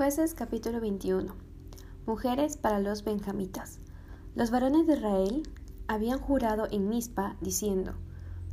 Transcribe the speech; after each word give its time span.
Jueces 0.00 0.32
capítulo 0.32 0.80
21. 0.80 1.30
Mujeres 2.06 2.56
para 2.56 2.80
los 2.80 3.04
benjamitas. 3.04 3.80
Los 4.34 4.50
varones 4.50 4.86
de 4.86 4.94
Israel 4.94 5.42
habían 5.88 6.18
jurado 6.20 6.66
en 6.70 6.88
Mizpa, 6.88 7.36
diciendo, 7.42 7.92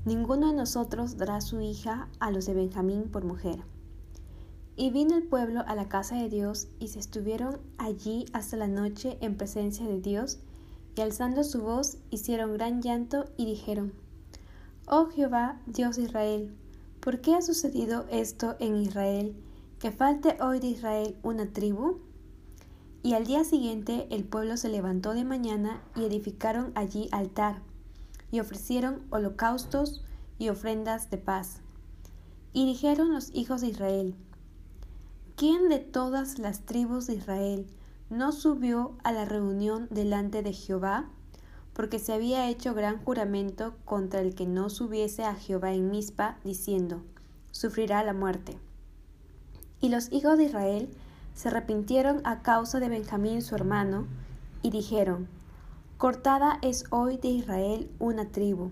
Ninguno 0.04 0.47
de 0.47 0.54
nosotros 0.57 1.15
dará 1.15 1.39
su 1.39 1.62
hija 1.62 2.10
a 2.20 2.31
los 2.31 2.47
de 2.47 2.54
Benjamín 2.54 3.04
por 3.04 3.23
mujer. 3.23 3.62
Y 4.75 4.89
vino 4.89 5.15
el 5.15 5.23
pueblo 5.23 5.63
a 5.65 5.73
la 5.75 5.88
casa 5.88 6.18
de 6.18 6.28
Dios 6.28 6.68
y 6.79 6.89
se 6.89 7.00
estuvieron 7.00 7.61
allí 7.77 8.25
hasta 8.34 8.57
la 8.57 8.68
noche 8.68 9.18
en 9.21 9.38
presencia 9.38 9.88
de 9.88 10.02
Dios, 10.02 10.39
y 10.98 11.00
alzando 11.00 11.45
su 11.45 11.61
voz 11.61 11.98
hicieron 12.09 12.55
gran 12.55 12.82
llanto 12.82 13.23
y 13.38 13.45
dijeron, 13.45 13.93
Oh 14.86 15.05
Jehová, 15.05 15.61
Dios 15.66 15.95
de 15.95 16.02
Israel, 16.02 16.54
¿por 17.00 17.21
qué 17.21 17.36
ha 17.36 17.41
sucedido 17.41 18.05
esto 18.09 18.57
en 18.59 18.75
Israel? 18.75 19.46
Que 19.80 19.91
falte 19.91 20.38
hoy 20.41 20.59
de 20.59 20.68
Israel 20.68 21.16
una 21.21 21.54
tribu? 21.54 22.00
Y 23.04 23.14
al 23.14 23.28
día 23.28 23.43
siguiente 23.43 24.07
el 24.10 24.24
pueblo 24.24 24.57
se 24.57 24.70
levantó 24.70 25.14
de 25.14 25.24
mañana 25.24 25.84
y 25.96 26.04
edificaron 26.04 26.71
allí 26.74 27.10
altar, 27.11 27.61
y 28.32 28.39
ofrecieron 28.39 29.04
holocaustos 29.11 30.04
y 30.39 30.50
ofrendas 30.50 31.11
de 31.11 31.20
paz. 31.20 31.61
Y 32.53 32.66
dijeron 32.66 33.14
los 33.14 33.30
hijos 33.36 33.61
de 33.61 33.67
Israel, 33.67 34.16
¿quién 35.36 35.70
de 35.70 35.78
todas 35.78 36.39
las 36.39 36.62
tribus 36.62 37.06
de 37.06 37.14
Israel 37.14 37.67
no 38.09 38.31
subió 38.31 38.98
a 39.03 39.12
la 39.12 39.25
reunión 39.25 39.88
delante 39.92 40.42
de 40.42 40.53
Jehová? 40.53 41.08
Porque 41.73 42.00
se 42.00 42.14
había 42.14 42.50
hecho 42.50 42.73
gran 42.73 42.98
juramento 43.03 43.75
contra 43.86 44.22
el 44.22 44.34
que 44.34 44.48
no 44.48 44.72
subiese 44.72 45.23
a 45.23 45.36
Jehová 45.36 45.73
en 45.73 45.92
Mizpa, 45.92 46.39
diciendo, 46.44 47.03
sufrirá 47.52 48.03
la 48.03 48.14
muerte. 48.14 48.58
Y 49.80 49.89
los 49.89 50.11
hijos 50.11 50.38
de 50.38 50.45
Israel 50.45 50.89
se 51.33 51.49
arrepintieron 51.49 52.22
a 52.23 52.41
causa 52.41 52.80
de 52.80 52.89
Benjamín 52.89 53.41
su 53.41 53.55
hermano, 53.55 54.08
y 54.61 54.72
dijeron, 54.72 55.28
Cortada 55.97 56.59
es 56.61 56.86
hoy 56.89 57.17
de 57.17 57.30
Israel 57.30 57.89
una 58.00 58.30
tribu. 58.31 58.72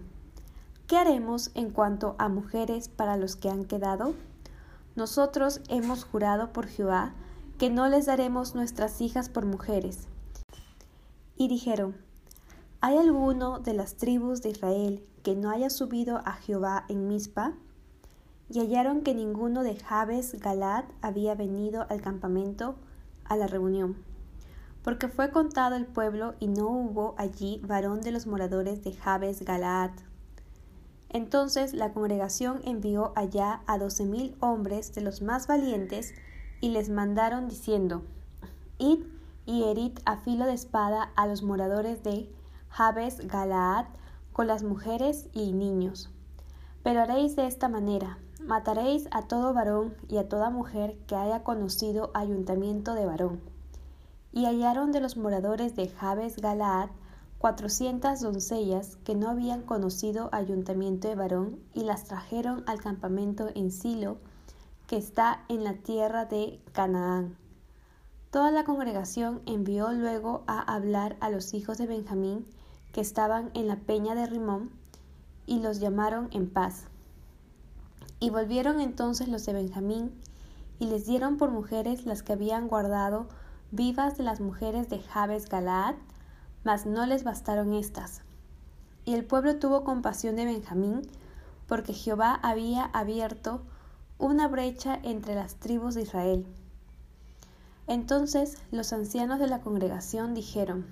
¿Qué 0.88 0.98
haremos 0.98 1.52
en 1.56 1.72
cuanto 1.72 2.16
a 2.20 2.30
mujeres 2.30 2.90
para 2.90 3.18
los 3.18 3.36
que 3.36 3.50
han 3.50 3.66
quedado? 3.66 4.14
Nosotros 4.96 5.62
hemos 5.68 6.04
jurado 6.04 6.54
por 6.54 6.68
Jehová 6.68 7.14
que 7.58 7.70
no 7.70 7.88
les 7.88 8.06
daremos 8.06 8.54
nuestras 8.54 9.02
hijas 9.02 9.30
por 9.30 9.46
mujeres. 9.46 10.08
Y 11.38 11.48
dijeron, 11.48 11.96
¿hay 12.82 12.98
alguno 12.98 13.60
de 13.60 13.74
las 13.74 13.96
tribus 13.96 14.42
de 14.42 14.50
Israel 14.50 15.04
que 15.24 15.36
no 15.36 15.50
haya 15.50 15.70
subido 15.70 16.18
a 16.26 16.34
Jehová 16.34 16.86
en 16.88 17.08
Mizpa? 17.08 17.54
Y 18.50 18.60
hallaron 18.60 19.02
que 19.02 19.16
ninguno 19.16 19.64
de 19.64 19.76
Jabes 19.76 20.40
Galad 20.40 20.86
había 21.02 21.36
venido 21.36 21.86
al 21.90 22.02
campamento 22.02 22.76
a 23.24 23.36
la 23.36 23.48
reunión, 23.48 23.96
porque 24.84 25.08
fue 25.08 25.32
contado 25.32 25.76
el 25.76 25.86
pueblo 25.86 26.36
y 26.40 26.48
no 26.48 26.68
hubo 26.68 27.16
allí 27.18 27.60
varón 27.66 28.02
de 28.02 28.12
los 28.12 28.28
moradores 28.28 28.84
de 28.84 28.94
Jabes 28.94 29.44
Galaad. 29.44 29.92
Entonces 31.10 31.74
la 31.74 31.94
congregación 31.94 32.62
envió 32.66 33.14
allá 33.16 33.62
a 33.68 33.78
doce 33.78 34.06
mil 34.06 34.36
hombres 34.42 34.94
de 34.94 35.02
los 35.02 35.22
más 35.22 35.48
valientes 35.48 36.14
y 36.62 36.70
les 36.70 36.90
mandaron 36.90 37.48
diciendo, 37.48 38.04
Id 38.78 39.06
y 39.46 39.64
herid 39.64 39.98
a 40.06 40.18
filo 40.18 40.46
de 40.46 40.54
espada 40.54 41.12
a 41.16 41.26
los 41.28 41.42
moradores 41.42 42.04
de 42.04 42.30
Jabes 42.70 43.26
Galaad 43.28 43.86
con 44.34 44.48
las 44.48 44.64
mujeres 44.64 45.30
y 45.34 45.54
niños. 45.54 46.10
Pero 46.84 47.02
haréis 47.02 47.36
de 47.36 47.48
esta 47.48 47.70
manera, 47.70 48.18
Mataréis 48.40 49.08
a 49.12 49.24
todo 49.24 49.54
varón 49.54 49.96
y 50.08 50.18
a 50.18 50.30
toda 50.30 50.50
mujer 50.50 50.98
que 51.08 51.16
haya 51.16 51.44
conocido 51.44 52.12
ayuntamiento 52.14 52.94
de 52.94 53.06
varón. 53.06 53.42
Y 54.32 54.46
hallaron 54.46 54.92
de 54.92 55.00
los 55.00 55.18
moradores 55.18 55.76
de 55.76 55.88
Jabes 55.88 56.38
Galaad 56.38 56.90
cuatrocientas 57.38 58.22
doncellas 58.22 58.98
que 59.04 59.16
no 59.16 59.30
habían 59.30 59.62
conocido 59.62 60.30
ayuntamiento 60.32 61.08
de 61.08 61.16
varón 61.16 61.60
y 61.74 61.82
las 61.84 62.06
trajeron 62.06 62.64
al 62.66 62.82
campamento 62.82 63.50
en 63.54 63.72
Silo, 63.72 64.18
que 64.88 64.98
está 64.98 65.44
en 65.48 65.64
la 65.64 65.74
tierra 65.74 66.26
de 66.26 66.60
Canaán. 66.72 67.38
Toda 68.32 68.52
la 68.52 68.64
congregación 68.64 69.42
envió 69.46 69.92
luego 69.92 70.44
a 70.48 70.60
hablar 70.60 71.16
a 71.20 71.30
los 71.30 71.54
hijos 71.54 71.78
de 71.78 71.88
Benjamín 71.88 72.46
que 72.92 73.02
estaban 73.02 73.52
en 73.54 73.68
la 73.68 73.78
peña 73.78 74.16
de 74.16 74.26
Rimón 74.26 74.72
y 75.46 75.60
los 75.60 75.80
llamaron 75.80 76.30
en 76.32 76.50
paz. 76.50 76.88
Y 78.20 78.30
volvieron 78.30 78.80
entonces 78.80 79.28
los 79.28 79.46
de 79.46 79.54
Benjamín, 79.54 80.12
y 80.80 80.88
les 80.88 81.06
dieron 81.06 81.38
por 81.38 81.52
mujeres 81.52 82.06
las 82.06 82.24
que 82.24 82.34
habían 82.34 82.68
guardado 82.68 83.28
vivas 83.72 84.18
de 84.18 84.24
las 84.24 84.40
mujeres 84.40 84.90
de 84.90 85.00
Jabes 85.00 85.50
Galaad, 85.50 85.96
mas 86.64 86.86
no 86.86 87.06
les 87.06 87.24
bastaron 87.24 87.74
estas. 87.74 88.22
Y 89.06 89.14
el 89.14 89.26
pueblo 89.26 89.58
tuvo 89.58 89.84
compasión 89.84 90.36
de 90.36 90.46
Benjamín, 90.46 91.02
porque 91.68 91.94
Jehová 91.94 92.40
había 92.42 92.86
abierto 92.86 93.62
una 94.18 94.48
brecha 94.48 95.00
entre 95.04 95.36
las 95.36 95.56
tribus 95.56 95.96
de 95.96 96.04
Israel. 96.04 96.46
Entonces 97.88 98.58
los 98.72 98.94
ancianos 98.94 99.40
de 99.40 99.48
la 99.48 99.62
congregación 99.62 100.34
dijeron, 100.34 100.86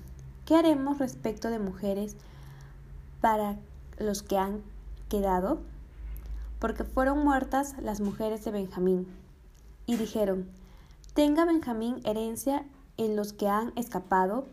¿qué 0.45 0.55
haremos 0.55 0.99
respecto 0.99 1.49
de 1.49 1.59
mujeres 1.59 2.15
para 3.21 3.57
los 3.97 4.21
que 4.21 4.37
han 4.37 4.61
quedado? 5.09 5.59
Porque 6.63 6.85
fueron 6.85 7.25
muertas 7.25 7.75
las 7.81 7.99
mujeres 7.99 8.45
de 8.45 8.51
Benjamín. 8.51 9.05
Y 9.85 9.97
dijeron, 9.97 10.49
tenga 11.13 11.43
Benjamín 11.43 11.99
herencia 12.05 12.65
en 12.95 13.17
los 13.17 13.33
que 13.33 13.49
han 13.49 13.73
escapado, 13.75 14.47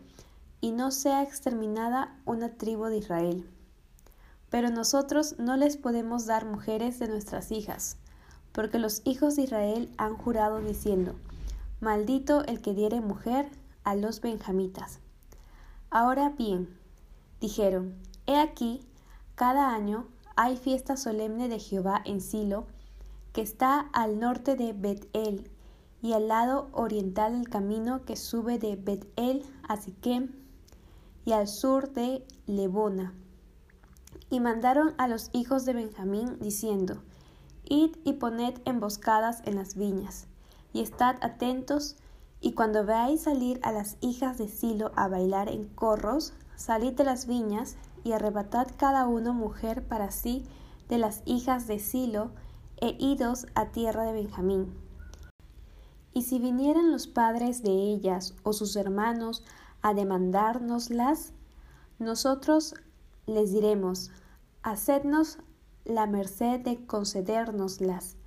y 0.59 0.71
no 0.71 0.91
sea 0.91 1.23
exterminada 1.23 2.13
una 2.25 2.49
tribu 2.49 2.87
de 2.87 2.97
Israel. 2.97 3.49
Pero 4.49 4.69
nosotros 4.69 5.35
no 5.39 5.55
les 5.55 5.77
podemos 5.77 6.25
dar 6.25 6.43
mujeres 6.43 6.99
de 6.99 7.07
nuestras 7.07 7.49
hijas, 7.49 7.95
porque 8.51 8.77
los 8.77 9.01
hijos 9.05 9.37
de 9.37 9.43
Israel 9.43 9.89
han 9.95 10.17
jurado 10.17 10.59
diciendo, 10.59 11.15
Maldito 11.79 12.43
el 12.43 12.61
que 12.61 12.73
diere 12.73 12.99
mujer 12.99 13.49
a 13.85 13.95
los 13.95 14.19
benjamitas. 14.19 14.99
Ahora 15.89 16.27
bien, 16.37 16.77
dijeron, 17.39 17.95
He 18.27 18.37
aquí, 18.37 18.85
cada 19.35 19.73
año 19.73 20.07
hay 20.35 20.57
fiesta 20.57 20.97
solemne 20.97 21.47
de 21.47 21.59
Jehová 21.59 22.01
en 22.05 22.21
Silo, 22.21 22.67
que 23.33 23.41
está 23.41 23.79
al 23.93 24.19
norte 24.19 24.55
de 24.55 24.73
Bet-El 24.73 25.49
y 26.01 26.13
al 26.13 26.27
lado 26.27 26.69
oriental 26.73 27.33
del 27.33 27.49
camino 27.49 28.03
que 28.05 28.15
sube 28.15 28.57
de 28.57 28.75
Bet-El 28.75 29.43
a 29.67 29.77
Siquem 29.77 30.31
y 31.25 31.33
al 31.33 31.47
sur 31.47 31.91
de 31.93 32.25
Lebona. 32.47 33.13
Y 34.29 34.39
mandaron 34.39 34.93
a 34.97 35.07
los 35.07 35.29
hijos 35.33 35.65
de 35.65 35.73
Benjamín 35.73 36.37
diciendo, 36.39 37.01
Id 37.65 37.95
y 38.03 38.13
poned 38.13 38.55
emboscadas 38.65 39.41
en 39.45 39.55
las 39.55 39.75
viñas, 39.75 40.27
y 40.73 40.81
estad 40.81 41.17
atentos, 41.21 41.95
y 42.39 42.53
cuando 42.53 42.85
veáis 42.85 43.21
salir 43.21 43.59
a 43.61 43.71
las 43.71 43.97
hijas 44.01 44.37
de 44.37 44.47
Silo 44.47 44.91
a 44.95 45.07
bailar 45.07 45.47
en 45.49 45.67
corros, 45.67 46.33
salid 46.55 46.93
de 46.93 47.03
las 47.03 47.27
viñas 47.27 47.77
y 48.03 48.13
arrebatad 48.13 48.67
cada 48.77 49.07
uno 49.07 49.33
mujer 49.33 49.87
para 49.87 50.11
sí 50.11 50.45
de 50.89 50.97
las 50.97 51.21
hijas 51.25 51.67
de 51.67 51.79
Silo, 51.79 52.31
e 52.81 52.97
idos 52.99 53.45
a 53.53 53.67
tierra 53.67 54.03
de 54.03 54.11
Benjamín. 54.11 54.73
Y 56.13 56.23
si 56.23 56.39
vinieran 56.39 56.91
los 56.91 57.07
padres 57.07 57.61
de 57.61 57.71
ellas 57.71 58.33
o 58.43 58.53
sus 58.53 58.75
hermanos 58.75 59.45
a 59.81 59.93
demandárnoslas, 59.93 61.31
nosotros 61.99 62.73
les 63.27 63.53
diremos, 63.53 64.11
hacednos 64.63 65.37
la 65.85 66.07
merced 66.07 66.59
de 66.61 66.85
concedérnoslas, 66.85 68.17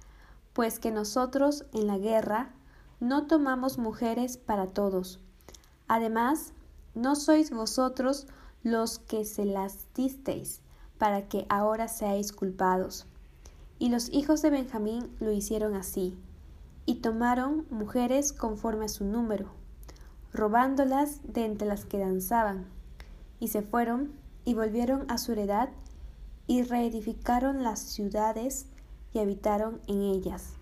pues 0.53 0.79
que 0.79 0.93
nosotros 0.93 1.67
en 1.73 1.89
la 1.89 1.99
guerra 1.99 2.55
no 3.01 3.27
tomamos 3.27 3.77
mujeres 3.77 4.39
para 4.39 4.69
todos. 4.69 5.21
Además, 5.89 6.53
no 6.95 7.17
sois 7.17 7.51
vosotros 7.51 8.29
los 8.65 8.99
que 8.99 9.27
se 9.27 9.45
las 9.45 9.93
disteis, 9.95 10.63
para 10.97 11.29
que 11.29 11.45
ahora 11.51 11.87
seáis 11.87 12.33
culpados. 12.33 13.07
Y 13.79 13.91
los 13.91 14.09
hijos 14.11 14.41
de 14.41 14.49
Benjamín 14.49 15.11
lo 15.21 15.33
hicieron 15.33 15.75
así, 15.75 16.17
y 16.87 16.97
tomaron 16.97 17.67
mujeres 17.69 18.33
conforme 18.33 18.87
a 18.87 18.89
su 18.89 19.05
número, 19.05 19.51
robándolas 20.33 21.21
de 21.31 21.45
entre 21.45 21.69
las 21.69 21.85
que 21.85 21.99
danzaban, 21.99 22.65
y 23.39 23.49
se 23.49 23.61
fueron 23.61 24.13
y 24.47 24.55
volvieron 24.55 25.05
a 25.11 25.19
su 25.19 25.33
heredad, 25.33 25.69
y 26.47 26.63
reedificaron 26.63 27.63
las 27.63 27.81
ciudades 27.81 28.67
y 29.13 29.19
habitaron 29.19 29.83
en 29.89 30.01
ellas. 30.01 30.55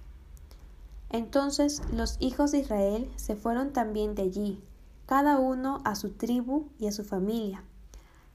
Entonces 1.08 1.82
los 1.92 2.16
hijos 2.18 2.50
de 2.50 2.58
Israel 2.58 3.08
se 3.14 3.36
fueron 3.36 3.72
también 3.72 4.16
de 4.16 4.22
allí, 4.22 4.60
cada 5.06 5.38
uno 5.38 5.82
a 5.84 5.94
su 5.94 6.10
tribu 6.10 6.66
y 6.80 6.88
a 6.88 6.92
su 6.92 7.04
familia 7.04 7.62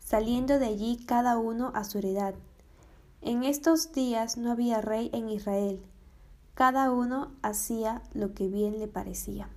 saliendo 0.07 0.57
de 0.57 0.67
allí 0.67 1.03
cada 1.05 1.37
uno 1.37 1.73
a 1.75 1.83
su 1.83 1.97
heredad. 1.97 2.33
En 3.21 3.43
estos 3.43 3.91
días 3.91 4.37
no 4.37 4.53
había 4.53 4.79
rey 4.79 5.09
en 5.11 5.27
Israel, 5.27 5.81
cada 6.53 6.91
uno 6.91 7.33
hacía 7.41 8.01
lo 8.13 8.33
que 8.33 8.47
bien 8.47 8.79
le 8.79 8.87
parecía. 8.87 9.49